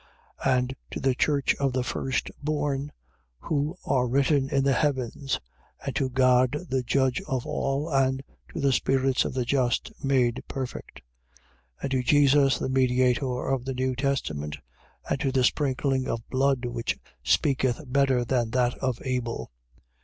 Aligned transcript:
And 0.43 0.75
to 0.89 0.99
the 0.99 1.13
church 1.13 1.53
of 1.57 1.73
the 1.73 1.83
firstborn 1.83 2.91
who 3.41 3.77
are 3.85 4.07
written 4.07 4.49
in 4.49 4.63
the 4.63 4.73
heavens, 4.73 5.39
and 5.85 5.95
to 5.95 6.09
God 6.09 6.53
the 6.71 6.81
judge 6.81 7.21
of 7.27 7.45
all, 7.45 7.87
and 7.87 8.23
to 8.51 8.59
the 8.59 8.73
spirits 8.73 9.25
of 9.25 9.35
the 9.35 9.45
just 9.45 9.91
made 10.03 10.41
perfect, 10.47 11.01
12:24. 11.81 11.83
And 11.83 11.91
to 11.91 12.01
Jesus 12.01 12.57
the 12.57 12.67
mediator 12.69 13.47
of 13.47 13.63
the 13.63 13.75
new 13.75 13.95
testament, 13.95 14.57
and 15.07 15.19
to 15.19 15.31
the 15.31 15.43
sprinkling 15.43 16.07
of 16.07 16.27
blood 16.31 16.65
which 16.65 16.97
speaketh 17.21 17.79
better 17.85 18.25
than 18.25 18.49
that 18.49 18.75
of 18.79 18.97
Abel. 19.05 19.51